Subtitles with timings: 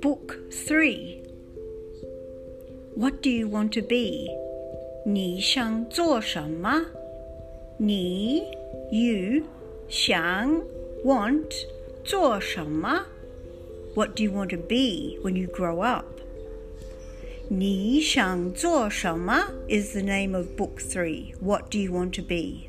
[0.00, 1.22] Book 3
[2.94, 4.28] What do you want to be?
[5.04, 6.86] 你想做什么？
[7.76, 8.42] 你
[8.90, 9.42] you
[9.88, 10.62] 想
[11.04, 11.52] want
[12.04, 13.06] 做什么？
[13.94, 16.04] What do you want to be when you grow up?
[17.48, 21.34] 你想做什么 is the name of book 3.
[21.40, 22.68] What do you want to be?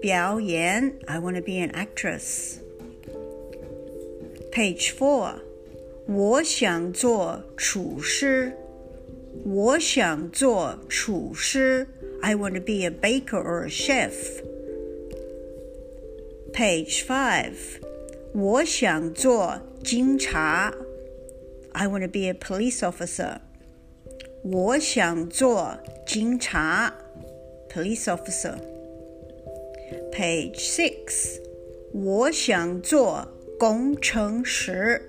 [0.00, 0.94] 表演。
[1.06, 2.58] I want to be an actress.
[4.52, 5.34] Page four，
[6.06, 8.52] 我想做厨师。
[9.44, 11.86] 我想做厨师。
[12.20, 14.12] I want to be a baker or a chef.
[16.52, 17.54] Page five，
[18.34, 20.74] 我想做警察。
[21.72, 23.38] I want to be a police officer.
[24.44, 26.94] 我想做警察，
[27.70, 28.56] police officer.
[30.12, 31.40] Page six，
[31.92, 33.26] 我想做
[33.58, 35.00] 工程师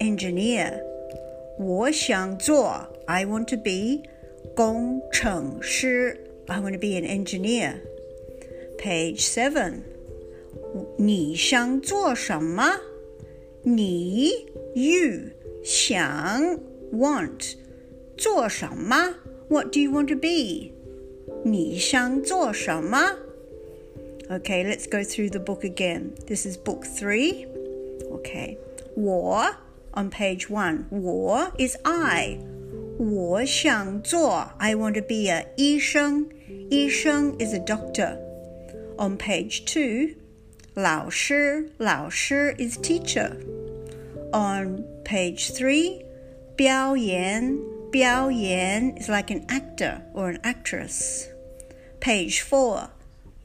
[0.00, 0.80] engineer。
[1.58, 4.08] 我想做，I want to be
[4.54, 7.74] 工程师，I want to be an engineer.
[8.78, 9.82] Page seven，
[10.96, 12.64] 你想做什么？
[13.62, 14.30] 你
[14.74, 15.30] you
[15.62, 16.58] 想
[16.92, 17.54] want
[18.16, 19.14] 做什么？
[19.48, 20.72] What do you want to be？
[21.44, 23.16] 你想做什么
[24.30, 26.14] ？Okay, let's go through the book again.
[26.26, 27.46] This is book three.
[28.10, 28.58] Okay.
[28.94, 29.54] 我
[29.94, 30.86] on page one.
[30.90, 32.38] 我 is I.
[32.98, 36.28] 我想做 I want to be a 医生。
[36.70, 38.18] 医生 is a doctor.
[38.96, 40.14] On page two,
[40.74, 43.32] 老师老师 is teacher.
[44.32, 46.04] On page three,
[46.56, 47.58] 表演
[47.90, 51.26] 表演 is like an actor or an actress.
[52.00, 52.88] Page four,